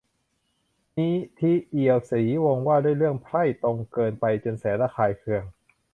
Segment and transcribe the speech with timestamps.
[0.97, 5.43] นิธิ เอียวศรีวงศ์: ว่าด้วย เรื่อง "ไพร่" ตรงเกินไปจนแสนระคายเคือง